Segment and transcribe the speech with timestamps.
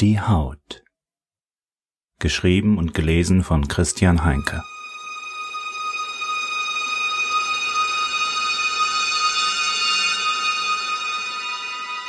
[0.00, 0.82] Die Haut.
[2.18, 4.60] Geschrieben und gelesen von Christian Heinke.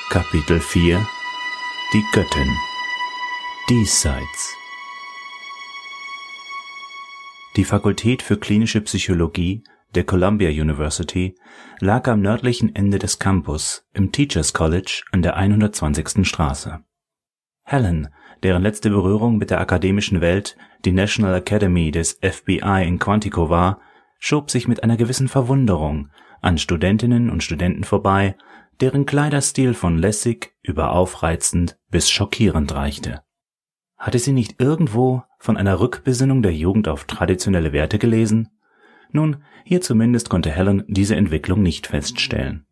[0.10, 1.08] Kapitel 4
[1.94, 2.50] Die Göttin
[3.70, 4.56] Diesseits
[7.56, 9.64] Die Fakultät für klinische Psychologie
[9.94, 11.36] der Columbia University
[11.82, 16.28] lag am nördlichen Ende des Campus im Teachers College an der 120.
[16.28, 16.85] Straße.
[17.66, 18.10] Helen,
[18.44, 23.82] deren letzte Berührung mit der akademischen Welt die National Academy des FBI in Quantico war,
[24.20, 26.10] schob sich mit einer gewissen Verwunderung
[26.42, 28.36] an Studentinnen und Studenten vorbei,
[28.82, 33.24] deren Kleiderstil von lässig über aufreizend bis schockierend reichte.
[33.98, 38.50] Hatte sie nicht irgendwo von einer Rückbesinnung der Jugend auf traditionelle Werte gelesen?
[39.12, 42.65] Nun, hier zumindest konnte Helen diese Entwicklung nicht feststellen.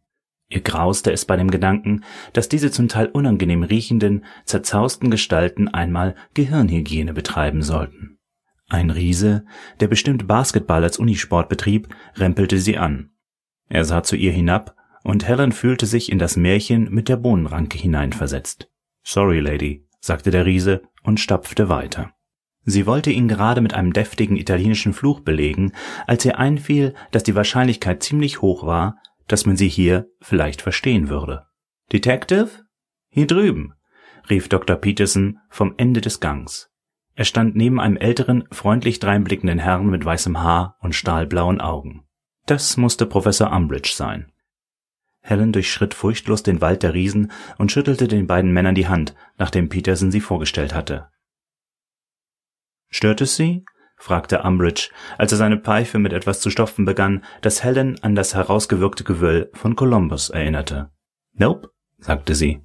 [0.54, 6.14] Ihr grauste es bei dem Gedanken, dass diese zum Teil unangenehm riechenden, zerzausten Gestalten einmal
[6.36, 8.20] Gehirnhygiene betreiben sollten.
[8.70, 9.46] Ein Riese,
[9.80, 11.88] der bestimmt Basketball als Unisport betrieb,
[12.18, 13.10] rempelte sie an.
[13.68, 17.80] Er sah zu ihr hinab, und Helen fühlte sich in das Märchen mit der Bohnenranke
[17.80, 18.70] hineinversetzt.
[19.02, 22.12] Sorry, Lady, sagte der Riese und stapfte weiter.
[22.64, 25.74] Sie wollte ihn gerade mit einem deftigen italienischen Fluch belegen,
[26.06, 31.10] als ihr einfiel, dass die Wahrscheinlichkeit ziemlich hoch war, dass man sie hier vielleicht verstehen
[31.10, 31.46] würde.
[31.92, 32.50] Detective?
[33.10, 33.74] Hier drüben,
[34.30, 34.76] rief Dr.
[34.76, 36.70] Peterson vom Ende des Gangs.
[37.16, 42.06] Er stand neben einem älteren, freundlich dreinblickenden Herrn mit weißem Haar und stahlblauen Augen.
[42.46, 44.32] Das musste Professor Umbridge sein.
[45.22, 49.70] Helen durchschritt furchtlos den Wald der Riesen und schüttelte den beiden Männern die Hand, nachdem
[49.70, 51.10] Peterson sie vorgestellt hatte.
[52.90, 53.64] Stört es Sie?
[54.04, 58.36] Fragte Umbridge, als er seine Pfeife mit etwas zu stopfen begann, das Helen an das
[58.36, 60.92] herausgewirkte Gewöll von Columbus erinnerte.
[61.34, 62.62] Nope, sagte sie.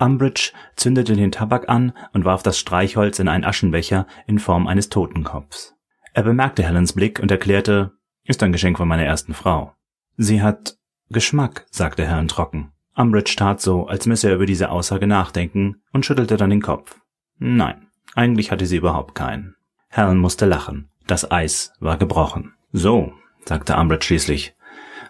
[0.00, 4.88] Umbridge zündete den Tabak an und warf das Streichholz in einen Aschenbecher in Form eines
[4.88, 5.76] Totenkopfs.
[6.14, 7.92] Er bemerkte Helens Blick und erklärte,
[8.24, 9.74] ist ein Geschenk von meiner ersten Frau.
[10.16, 10.76] Sie hat
[11.10, 12.72] Geschmack, sagte Helen trocken.
[12.96, 17.00] Umbridge tat so, als müsse er über diese Aussage nachdenken und schüttelte dann den Kopf.
[17.38, 17.86] Nein,
[18.16, 19.54] eigentlich hatte sie überhaupt keinen.
[19.94, 20.88] Helen musste lachen.
[21.06, 22.54] Das Eis war gebrochen.
[22.72, 23.12] So,
[23.44, 24.54] sagte Umbridge schließlich.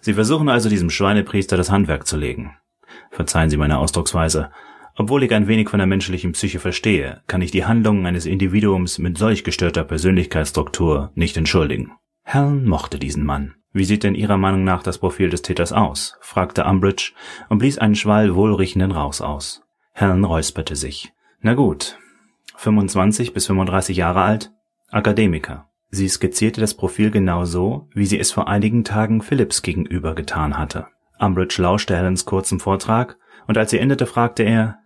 [0.01, 2.57] Sie versuchen also diesem Schweinepriester das Handwerk zu legen.
[3.13, 4.51] Verzeihen Sie meine Ausdrucksweise.
[4.97, 8.99] Obwohl ich ein wenig von der menschlichen Psyche verstehe, kann ich die Handlungen eines Individuums
[8.99, 11.93] mit solch gestörter Persönlichkeitsstruktur nicht entschuldigen.
[12.25, 13.55] Helen mochte diesen Mann.
[13.73, 16.17] Wie sieht denn Ihrer Meinung nach das Profil des Täters aus?
[16.21, 17.13] fragte Umbridge
[17.49, 19.63] und blies einen Schwall wohlriechenden Rauchs aus.
[19.93, 21.13] Helen räusperte sich.
[21.41, 21.99] Na gut.
[22.57, 24.53] 25 bis 35 Jahre alt,
[24.93, 25.69] Akademiker.
[25.91, 30.57] Sie skizzierte das Profil genau so, wie sie es vor einigen Tagen Phillips gegenüber getan
[30.57, 30.87] hatte.
[31.19, 34.79] Umbridge lauschte Helens kurzem Vortrag, und als sie endete, fragte er,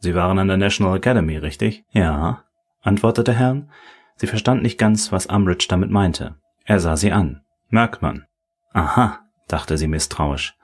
[0.00, 1.84] Sie waren an der National Academy, richtig?
[1.90, 2.44] Ja,
[2.80, 3.70] antwortete Helen.
[4.16, 6.36] Sie verstand nicht ganz, was Umbridge damit meinte.
[6.64, 7.42] Er sah sie an.
[7.68, 8.24] Merkt man.
[8.72, 10.56] Aha, dachte sie misstrauisch.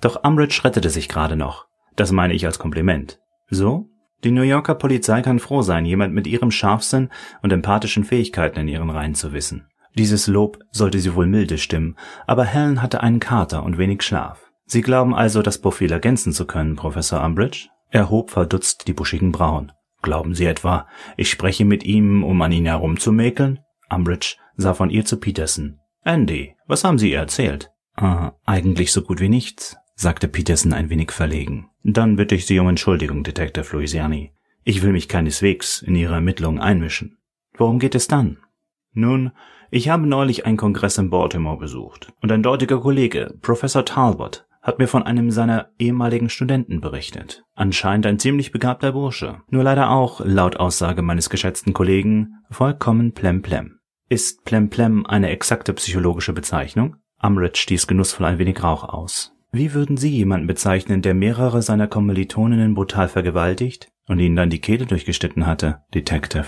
[0.00, 1.66] Doch Umbridge rettete sich gerade noch.
[1.94, 3.20] Das meine ich als Kompliment.
[3.48, 3.88] So?
[4.24, 7.10] Die New Yorker Polizei kann froh sein, jemand mit ihrem Scharfsinn
[7.42, 9.66] und empathischen Fähigkeiten in ihren Reihen zu wissen.
[9.94, 11.96] Dieses Lob sollte sie wohl milde stimmen,
[12.26, 14.40] aber Helen hatte einen Kater und wenig Schlaf.
[14.64, 17.68] Sie glauben also, das Profil ergänzen zu können, Professor Umbridge?
[17.90, 19.72] Er hob verdutzt die buschigen Brauen.
[20.02, 23.60] Glauben Sie etwa, ich spreche mit ihm, um an ihn herumzumäkeln?
[23.90, 25.78] Umbridge sah von ihr zu Peterson.
[26.04, 27.70] Andy, was haben Sie ihr erzählt?
[27.96, 31.70] Äh, eigentlich so gut wie nichts sagte Peterson ein wenig verlegen.
[31.82, 34.32] Dann bitte ich Sie um Entschuldigung, Detective Louisiani.
[34.64, 37.18] Ich will mich keineswegs in Ihre Ermittlungen einmischen.
[37.54, 38.38] Worum geht es dann?
[38.92, 39.32] Nun,
[39.70, 44.78] ich habe neulich einen Kongress in Baltimore besucht und ein dortiger Kollege, Professor Talbot, hat
[44.78, 47.42] mir von einem seiner ehemaligen Studenten berichtet.
[47.54, 53.80] Anscheinend ein ziemlich begabter Bursche, nur leider auch, laut Aussage meines geschätzten Kollegen, vollkommen plemplem.
[54.08, 56.96] Ist plemplem eine exakte psychologische Bezeichnung?
[57.18, 59.31] Amrit stieß genussvoll ein wenig Rauch aus.
[59.54, 64.62] Wie würden Sie jemanden bezeichnen, der mehrere seiner Kommilitoninnen brutal vergewaltigt und ihnen dann die
[64.62, 66.46] Kehle durchgeschnitten hatte, Detective?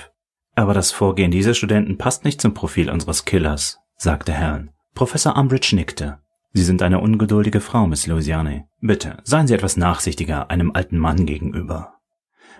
[0.54, 4.70] Aber das Vorgehen dieser Studenten passt nicht zum Profil unseres Killers, sagte Helen.
[4.94, 6.18] Professor Umbridge nickte.
[6.54, 8.68] Sie sind eine ungeduldige Frau, Miss Louisiane.
[8.80, 11.96] Bitte, seien Sie etwas nachsichtiger einem alten Mann gegenüber.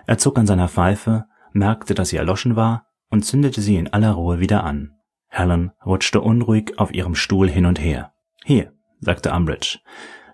[0.05, 4.11] Er zog an seiner Pfeife, merkte, dass sie erloschen war und zündete sie in aller
[4.11, 4.91] Ruhe wieder an.
[5.27, 8.13] Helen rutschte unruhig auf ihrem Stuhl hin und her.
[8.43, 9.79] Hier, sagte Umbridge,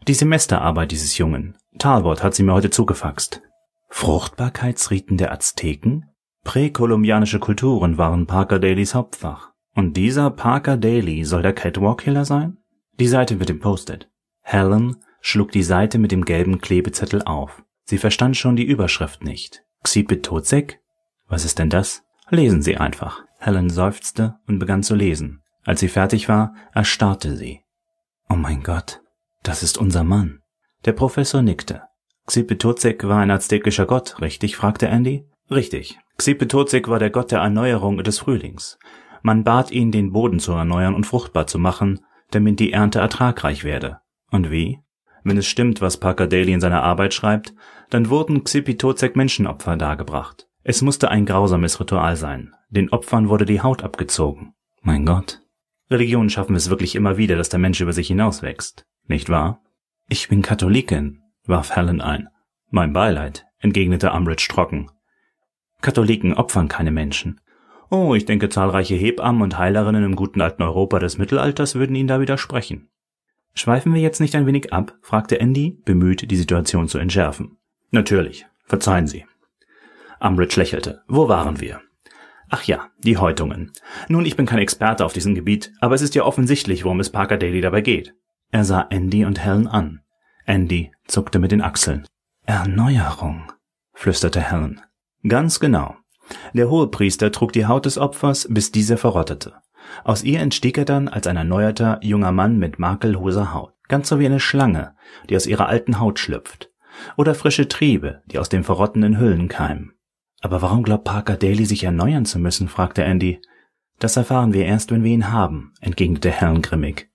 [0.07, 1.57] die Semesterarbeit dieses Jungen.
[1.77, 3.41] Talbot hat sie mir heute zugefaxt.
[3.89, 6.05] Fruchtbarkeitsriten der Azteken?
[6.43, 9.51] Präkolumbianische Kulturen waren Parker Dalys Hauptfach.
[9.75, 12.57] Und dieser Parker Daly soll der Catwalk-Killer sein?
[12.99, 14.09] Die Seite mit dem Post-it.
[14.41, 17.63] Helen schlug die Seite mit dem gelben Klebezettel auf.
[17.83, 19.63] Sie verstand schon die Überschrift nicht.
[19.83, 20.79] Xipit Tozek?
[21.27, 22.03] Was ist denn das?
[22.29, 23.23] Lesen Sie einfach.
[23.39, 25.41] Helen seufzte und begann zu lesen.
[25.63, 27.61] Als sie fertig war, erstarrte sie.
[28.29, 29.00] Oh mein Gott,
[29.43, 30.41] das ist unser Mann.
[30.85, 31.83] Der Professor nickte.
[32.27, 34.55] Xipetozek war ein aztekischer Gott, richtig?
[34.55, 35.25] fragte Andy.
[35.49, 35.99] Richtig.
[36.17, 38.77] Xipetozek war der Gott der Erneuerung des Frühlings.
[39.21, 41.99] Man bat ihn, den Boden zu erneuern und fruchtbar zu machen,
[42.31, 43.99] damit die Ernte ertragreich werde.
[44.31, 44.79] Und wie?
[45.23, 47.53] Wenn es stimmt, was Parker Daly in seiner Arbeit schreibt,
[47.89, 50.47] dann wurden Xipetozek Menschenopfer dargebracht.
[50.63, 52.53] Es musste ein grausames Ritual sein.
[52.69, 54.53] Den Opfern wurde die Haut abgezogen.
[54.81, 55.41] Mein Gott.
[55.89, 58.85] Religionen schaffen es wirklich immer wieder, dass der Mensch über sich hinauswächst.
[59.07, 59.61] Nicht wahr?
[60.07, 62.29] Ich bin Katholikin, warf Helen ein.
[62.69, 64.89] Mein Beileid, entgegnete Umbridge trocken.
[65.81, 67.41] Katholiken opfern keine Menschen.
[67.89, 72.07] Oh, ich denke, zahlreiche Hebammen und Heilerinnen im guten alten Europa des Mittelalters würden Ihnen
[72.07, 72.89] da widersprechen.
[73.53, 74.97] Schweifen wir jetzt nicht ein wenig ab?
[75.01, 77.57] fragte Andy, bemüht, die Situation zu entschärfen.
[77.89, 78.45] Natürlich.
[78.65, 79.25] Verzeihen Sie.
[80.21, 81.03] Umbridge lächelte.
[81.07, 81.81] Wo waren wir?
[82.49, 83.71] Ach ja, die Häutungen.
[84.07, 87.09] Nun, ich bin kein Experte auf diesem Gebiet, aber es ist ja offensichtlich, worum es
[87.09, 88.13] Parker Daly dabei geht.
[88.51, 90.01] Er sah Andy und Helen an.
[90.45, 92.05] Andy zuckte mit den Achseln.
[92.45, 93.51] Erneuerung,
[93.93, 94.81] flüsterte Helen.
[95.27, 95.95] Ganz genau.
[96.53, 99.53] Der Hohepriester trug die Haut des Opfers, bis diese verrottete.
[100.03, 104.19] Aus ihr entstieg er dann als ein erneuerter junger Mann mit makelloser Haut, ganz so
[104.19, 104.95] wie eine Schlange,
[105.29, 106.71] die aus ihrer alten Haut schlüpft,
[107.17, 109.93] oder frische Triebe, die aus den verrottenden Hüllen keimen.
[110.41, 112.67] Aber warum glaubt Parker Daly sich erneuern zu müssen?
[112.67, 113.41] fragte Andy.
[113.99, 117.10] Das erfahren wir erst, wenn wir ihn haben, entgegnete Helen grimmig.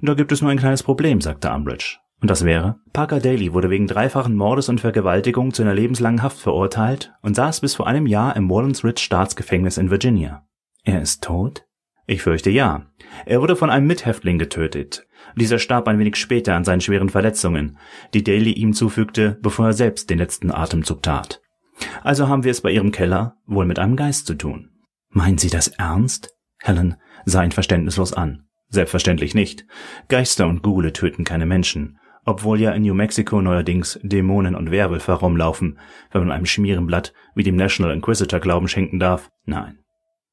[0.00, 1.98] Da gibt es nur ein kleines Problem, sagte Umbridge.
[2.20, 6.38] Und das wäre, Parker Daly wurde wegen dreifachen Mordes und Vergewaltigung zu einer lebenslangen Haft
[6.38, 10.44] verurteilt und saß bis vor einem Jahr im Wallens Ridge Staatsgefängnis in Virginia.
[10.82, 11.64] Er ist tot?
[12.06, 12.86] Ich fürchte ja.
[13.26, 15.06] Er wurde von einem Mithäftling getötet.
[15.36, 17.78] Dieser starb ein wenig später an seinen schweren Verletzungen,
[18.14, 21.40] die Daly ihm zufügte, bevor er selbst den letzten Atemzug tat.
[22.02, 24.70] Also haben wir es bei ihrem Keller wohl mit einem Geist zu tun.
[25.10, 26.34] Meinen Sie das ernst?
[26.60, 28.47] Helen sah ihn verständnislos an.
[28.68, 29.66] Selbstverständlich nicht.
[30.08, 31.98] Geister und Ghule töten keine Menschen
[32.28, 35.78] obwohl ja in New Mexico neuerdings Dämonen und Werwölfe herumlaufen,
[36.10, 39.30] wenn man einem Schmierenblatt wie dem National Inquisitor Glauben schenken darf.
[39.46, 39.78] Nein.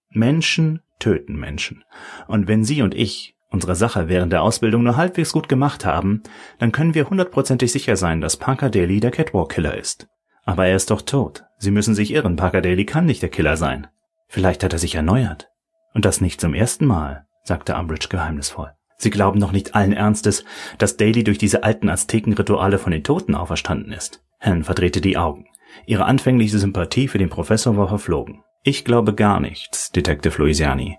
[0.09, 1.85] Menschen töten Menschen.
[2.27, 6.21] Und wenn Sie und ich unsere Sache während der Ausbildung nur halbwegs gut gemacht haben,
[6.59, 10.09] dann können wir hundertprozentig sicher sein, dass Parker Daly der Catwalk-Killer ist.
[10.43, 11.45] Aber er ist doch tot.
[11.59, 13.87] Sie müssen sich irren, Parker Daly kann nicht der Killer sein.
[14.27, 15.49] Vielleicht hat er sich erneuert.
[15.93, 18.71] Und das nicht zum ersten Mal, sagte Umbridge geheimnisvoll.
[18.97, 20.43] Sie glauben doch nicht allen Ernstes,
[20.77, 24.23] dass Daly durch diese alten Aztekenrituale von den Toten auferstanden ist.
[24.39, 25.47] Helen verdrehte die Augen.
[25.85, 28.43] Ihre anfängliche Sympathie für den Professor war verflogen.
[28.63, 30.97] Ich glaube gar nichts, Detective Louisiani.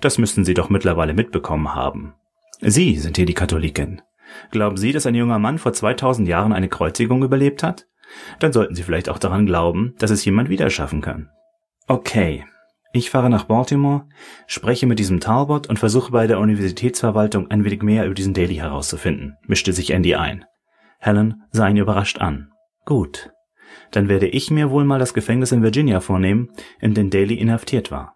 [0.00, 2.14] Das müssten Sie doch mittlerweile mitbekommen haben.
[2.60, 4.02] Sie sind hier die Katholikin.
[4.50, 7.86] Glauben Sie, dass ein junger Mann vor 2000 Jahren eine Kreuzigung überlebt hat?
[8.38, 11.28] Dann sollten Sie vielleicht auch daran glauben, dass es jemand wieder schaffen kann.
[11.86, 12.44] Okay,
[12.92, 14.06] ich fahre nach Baltimore,
[14.46, 18.56] spreche mit diesem Talbot und versuche bei der Universitätsverwaltung ein wenig mehr über diesen Daly
[18.56, 20.44] herauszufinden, mischte sich Andy ein.
[20.98, 22.52] Helen sah ihn überrascht an.
[22.84, 23.30] Gut.
[23.90, 26.50] Dann werde ich mir wohl mal das Gefängnis in Virginia vornehmen,
[26.80, 28.14] in dem Daly inhaftiert war.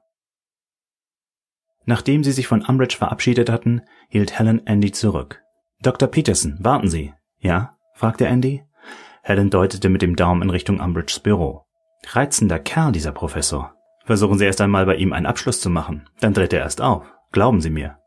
[1.85, 5.43] Nachdem sie sich von Umbridge verabschiedet hatten, hielt Helen Andy zurück.
[5.81, 6.09] Dr.
[6.09, 7.15] Peterson, warten Sie.
[7.39, 7.73] Ja?
[7.95, 8.65] fragte Andy.
[9.23, 11.65] Helen deutete mit dem Daumen in Richtung Umbridges Büro.
[12.09, 13.76] Reizender Kerl, dieser Professor.
[14.07, 16.09] Versuchen Sie erst einmal bei ihm einen Abschluss zu machen.
[16.21, 17.13] Dann dreht er erst auf.
[17.33, 17.99] Glauben Sie mir.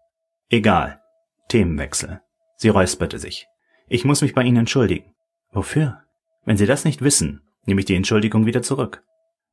[0.49, 1.01] Egal.
[1.49, 2.21] Themenwechsel.
[2.55, 3.47] Sie räusperte sich.
[3.89, 5.13] Ich muss mich bei Ihnen entschuldigen.
[5.51, 6.01] Wofür?
[6.45, 9.03] Wenn Sie das nicht wissen, nehme ich die Entschuldigung wieder zurück.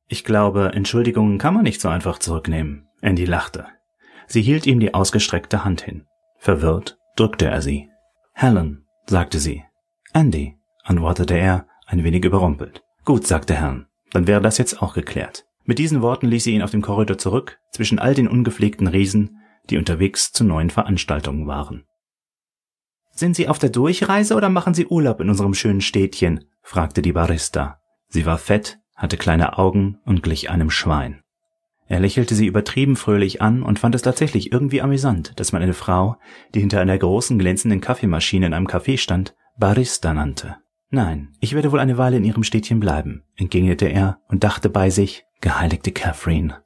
[0.07, 2.87] Ich glaube, Entschuldigungen kann man nicht so einfach zurücknehmen.
[3.01, 3.67] Andy lachte.
[4.27, 6.05] Sie hielt ihm die ausgestreckte Hand hin.
[6.37, 7.89] Verwirrt drückte er sie.
[8.33, 9.63] Helen, sagte sie.
[10.13, 12.83] Andy, antwortete er, ein wenig überrumpelt.
[13.03, 13.87] Gut, sagte Helen.
[14.11, 15.46] Dann wäre das jetzt auch geklärt.
[15.67, 19.37] Mit diesen Worten ließ sie ihn auf dem Korridor zurück, zwischen all den ungepflegten Riesen,
[19.69, 21.83] die unterwegs zu neuen Veranstaltungen waren.
[23.11, 26.45] Sind Sie auf der Durchreise oder machen Sie Urlaub in unserem schönen Städtchen?
[26.61, 27.81] fragte die Barista.
[28.07, 31.21] Sie war fett, hatte kleine Augen und glich einem Schwein.
[31.87, 35.73] Er lächelte sie übertrieben fröhlich an und fand es tatsächlich irgendwie amüsant, dass man eine
[35.73, 36.15] Frau,
[36.53, 40.57] die hinter einer großen glänzenden Kaffeemaschine in einem Café stand, Barista nannte.
[40.89, 44.89] Nein, ich werde wohl eine Weile in Ihrem Städtchen bleiben, entgegnete er und dachte bei
[44.89, 46.61] sich, geheiligte Catherine,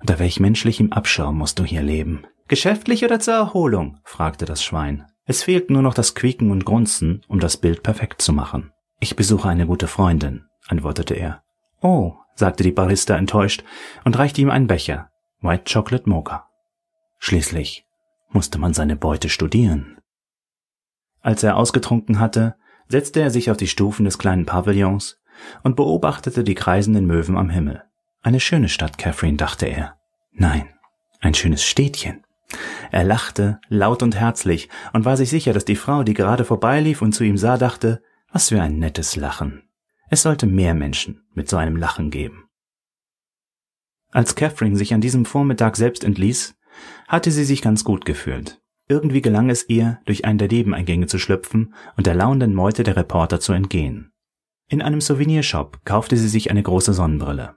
[0.00, 2.26] unter welch menschlichem Abschaum musst du hier leben?
[2.48, 3.98] Geschäftlich oder zur Erholung?
[4.04, 5.06] fragte das Schwein.
[5.24, 8.72] Es fehlt nur noch das Quieken und Grunzen, um das Bild perfekt zu machen.
[8.98, 11.42] Ich besuche eine gute Freundin, antwortete er.
[11.80, 13.64] Oh, sagte die Barista enttäuscht
[14.04, 15.10] und reichte ihm einen Becher.
[15.40, 16.48] White Chocolate Mocha.
[17.18, 17.86] Schließlich
[18.30, 19.98] musste man seine Beute studieren.
[21.20, 22.56] Als er ausgetrunken hatte,
[22.88, 25.20] setzte er sich auf die Stufen des kleinen Pavillons
[25.62, 27.84] und beobachtete die kreisenden Möwen am Himmel.
[28.22, 29.98] Eine schöne Stadt, Catherine, dachte er.
[30.32, 30.68] Nein,
[31.20, 32.24] ein schönes Städtchen.
[32.92, 37.02] Er lachte laut und herzlich und war sich sicher, dass die Frau, die gerade vorbeilief
[37.02, 38.00] und zu ihm sah, dachte,
[38.30, 39.64] was für ein nettes Lachen.
[40.08, 42.48] Es sollte mehr Menschen mit so einem Lachen geben.
[44.12, 46.54] Als Catherine sich an diesem Vormittag selbst entließ,
[47.08, 48.60] hatte sie sich ganz gut gefühlt.
[48.88, 52.96] Irgendwie gelang es ihr, durch einen der Nebeneingänge zu schlüpfen und der lauernden Meute der
[52.96, 54.12] Reporter zu entgehen.
[54.68, 57.56] In einem Souvenirshop kaufte sie sich eine große Sonnenbrille.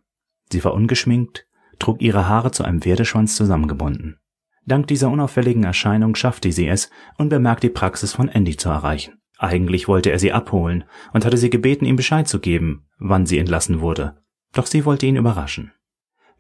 [0.52, 1.48] Sie war ungeschminkt,
[1.80, 4.20] trug ihre Haare zu einem Pferdeschwanz zusammengebunden.
[4.66, 9.22] Dank dieser unauffälligen Erscheinung schaffte sie es, unbemerkt die Praxis von Andy zu erreichen.
[9.38, 13.38] Eigentlich wollte er sie abholen und hatte sie gebeten, ihm Bescheid zu geben, wann sie
[13.38, 14.18] entlassen wurde.
[14.54, 15.74] Doch sie wollte ihn überraschen.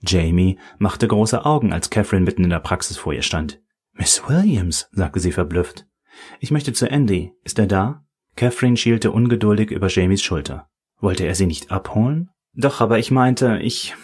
[0.01, 3.61] Jamie machte große Augen, als Catherine mitten in der Praxis vor ihr stand.
[3.93, 5.85] Miss Williams, sagte sie verblüfft.
[6.39, 7.33] Ich möchte zu Andy.
[7.43, 8.05] Ist er da?
[8.35, 10.69] Catherine schielte ungeduldig über Jamies Schulter.
[10.99, 12.29] Wollte er sie nicht abholen?
[12.55, 13.95] Doch, aber ich meinte, ich.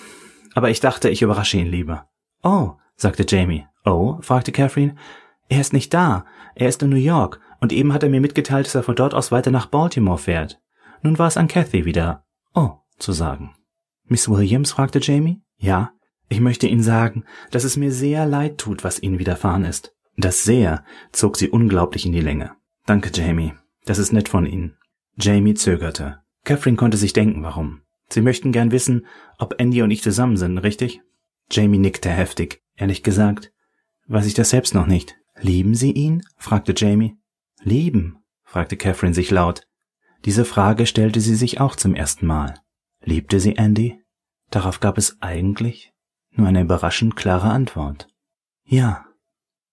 [0.54, 2.10] Aber ich dachte, ich überrasche ihn lieber.
[2.44, 3.66] Oh, sagte Jamie.
[3.86, 4.18] Oh?
[4.22, 4.96] fragte Catherine.
[5.48, 6.26] Er ist nicht da.
[6.56, 9.14] Er ist in New York, und eben hat er mir mitgeteilt, dass er von dort
[9.14, 10.60] aus weiter nach Baltimore fährt.
[11.02, 12.26] Nun war es an Cathy wieder.
[12.54, 13.56] Oh, zu sagen.
[14.06, 14.72] Miss Williams?
[14.72, 15.42] fragte Jamie.
[15.58, 15.94] Ja.
[16.28, 19.94] Ich möchte Ihnen sagen, dass es mir sehr leid tut, was Ihnen widerfahren ist.
[20.18, 22.52] Das sehr zog sie unglaublich in die Länge.
[22.86, 23.54] Danke, Jamie.
[23.86, 24.78] Das ist nett von Ihnen.
[25.18, 26.20] Jamie zögerte.
[26.44, 27.82] Catherine konnte sich denken, warum.
[28.12, 29.06] Sie möchten gern wissen,
[29.38, 31.02] ob Andy und ich zusammen sind, richtig?
[31.50, 32.62] Jamie nickte heftig.
[32.76, 33.52] Ehrlich gesagt,
[34.08, 35.16] weiß ich das selbst noch nicht.
[35.40, 36.24] Lieben Sie ihn?
[36.38, 37.18] fragte Jamie.
[37.62, 38.18] Lieben?
[38.44, 39.68] fragte Catherine sich laut.
[40.26, 42.56] Diese Frage stellte sie sich auch zum ersten Mal.
[43.04, 44.00] Liebte sie Andy?
[44.50, 45.92] Darauf gab es eigentlich
[46.32, 48.08] nur eine überraschend klare Antwort.
[48.64, 49.06] Ja,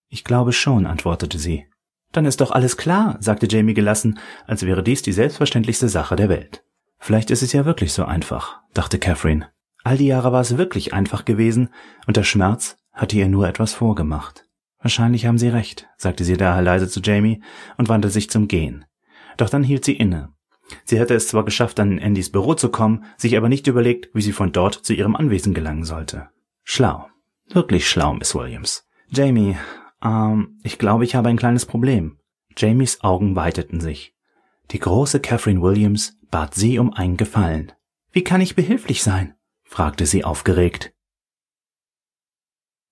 [0.07, 1.65] ich glaube schon, antwortete sie.
[2.11, 6.29] Dann ist doch alles klar, sagte Jamie gelassen, als wäre dies die selbstverständlichste Sache der
[6.29, 6.63] Welt.
[6.99, 9.49] Vielleicht ist es ja wirklich so einfach, dachte Catherine.
[9.83, 11.69] All die Jahre war es wirklich einfach gewesen,
[12.05, 14.45] und der Schmerz hatte ihr nur etwas vorgemacht.
[14.81, 17.41] Wahrscheinlich haben Sie recht, sagte sie daher leise zu Jamie
[17.77, 18.85] und wandte sich zum Gehen.
[19.37, 20.33] Doch dann hielt sie inne.
[20.83, 24.21] Sie hatte es zwar geschafft, an Andys Büro zu kommen, sich aber nicht überlegt, wie
[24.21, 26.29] sie von dort zu ihrem Anwesen gelangen sollte.
[26.63, 27.07] Schlau.
[27.49, 28.87] Wirklich schlau, Miss Williams.
[29.07, 29.57] Jamie,
[30.03, 32.19] ähm, ich glaube, ich habe ein kleines Problem.
[32.55, 34.13] Jamies Augen weiteten sich.
[34.71, 37.71] Die große Catherine Williams bat sie um einen Gefallen.
[38.11, 39.35] Wie kann ich behilflich sein?
[39.63, 40.93] fragte sie aufgeregt.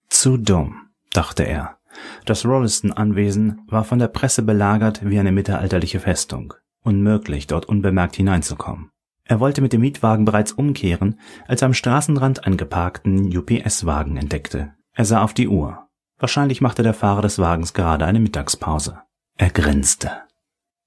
[0.10, 1.80] Zu dumm, dachte er.
[2.26, 6.54] Das Rolliston-Anwesen war von der Presse belagert wie eine mittelalterliche Festung.
[6.84, 8.92] Unmöglich, dort unbemerkt hineinzukommen.
[9.24, 14.74] Er wollte mit dem Mietwagen bereits umkehren, als er am Straßenrand einen geparkten UPS-Wagen entdeckte.
[14.94, 15.88] Er sah auf die Uhr.
[16.18, 19.02] Wahrscheinlich machte der Fahrer des Wagens gerade eine Mittagspause.
[19.38, 20.12] Er grinste.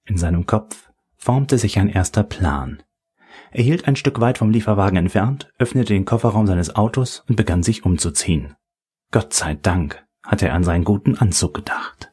[0.04, 0.89] In seinem Kopf
[1.20, 2.82] formte sich ein erster Plan.
[3.52, 7.62] Er hielt ein Stück weit vom Lieferwagen entfernt, öffnete den Kofferraum seines Autos und begann
[7.62, 8.54] sich umzuziehen.
[9.12, 12.12] Gott sei Dank hatte er an seinen guten Anzug gedacht.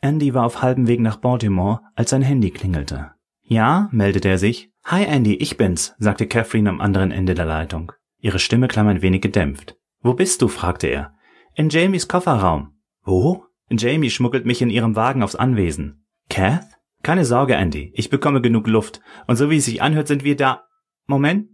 [0.00, 3.12] Andy war auf halbem Weg nach Baltimore, als sein Handy klingelte.
[3.42, 4.70] Ja, meldete er sich.
[4.84, 7.92] Hi Andy, ich bin's, sagte Catherine am anderen Ende der Leitung.
[8.18, 9.76] Ihre Stimme klang ein wenig gedämpft.
[10.00, 10.48] Wo bist du?
[10.48, 11.14] fragte er.
[11.54, 12.74] In Jamies Kofferraum.
[13.02, 13.44] Wo?
[13.70, 16.04] Jamie schmuggelt mich in ihrem Wagen aufs Anwesen.
[16.28, 16.79] Kath?
[17.02, 17.92] Keine Sorge, Andy.
[17.94, 19.00] Ich bekomme genug Luft.
[19.26, 20.64] Und so wie es sich anhört, sind wir da.
[21.06, 21.48] Moment.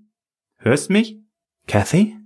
[0.59, 1.19] Hörst mich?
[1.69, 2.17] Kathy?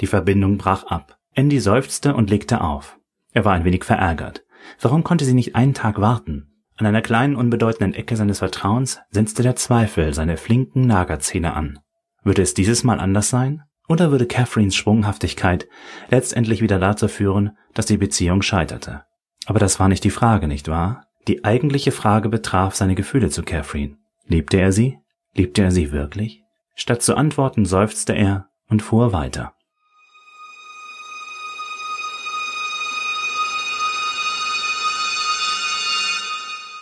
[0.00, 1.18] Die Verbindung brach ab.
[1.34, 2.98] Andy seufzte und legte auf.
[3.32, 4.44] Er war ein wenig verärgert.
[4.80, 6.50] Warum konnte sie nicht einen Tag warten?
[6.76, 11.78] An einer kleinen unbedeutenden Ecke seines Vertrauens setzte der Zweifel seine flinken Nagerzähne an.
[12.22, 13.62] Würde es dieses Mal anders sein?
[13.88, 15.68] Oder würde Catherines Schwunghaftigkeit
[16.08, 19.02] letztendlich wieder dazu führen, dass die Beziehung scheiterte?
[19.46, 21.06] Aber das war nicht die Frage, nicht wahr?
[21.28, 23.96] Die eigentliche Frage betraf seine Gefühle zu Catherine.
[24.26, 24.98] Liebte er sie?
[25.34, 26.42] Liebte er sie wirklich?
[26.74, 29.52] Statt zu antworten seufzte er und fuhr weiter.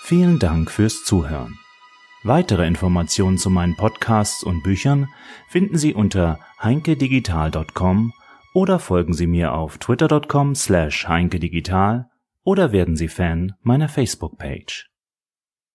[0.03, 1.59] Vielen Dank fürs Zuhören.
[2.23, 5.09] Weitere Informationen zu meinen Podcasts und Büchern
[5.49, 8.13] finden Sie unter heinkedigital.com
[8.55, 12.09] oder folgen Sie mir auf twitter.com slash heinkedigital
[12.49, 14.91] oder werden Sie Fan meiner Facebook-Page.